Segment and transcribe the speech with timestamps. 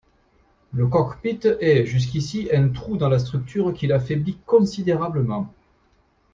[0.73, 5.53] Le cockpit est, jusqu'ici, un trou dans la structure qui l'affaiblit considérablement.